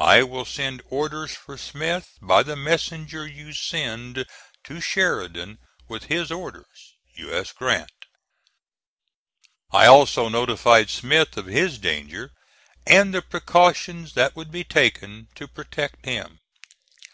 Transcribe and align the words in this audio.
I 0.00 0.22
will 0.22 0.46
send 0.46 0.80
orders 0.88 1.32
for 1.34 1.58
Smith 1.58 2.08
by 2.22 2.42
the 2.42 2.56
messenger 2.56 3.26
you 3.26 3.52
send 3.52 4.24
to 4.64 4.80
Sheridan 4.80 5.58
with 5.86 6.04
his 6.04 6.30
orders. 6.32 6.94
U. 7.16 7.30
S. 7.30 7.52
GRANT. 7.52 7.90
I 9.70 9.84
also 9.84 10.30
notified 10.30 10.88
Smith 10.88 11.36
of 11.36 11.44
his 11.44 11.76
danger, 11.76 12.30
and 12.86 13.12
the 13.12 13.20
precautions 13.20 14.14
that 14.14 14.34
would 14.34 14.50
be 14.50 14.64
taken 14.64 15.28
to 15.34 15.46
protect 15.46 16.06
him. 16.06 16.38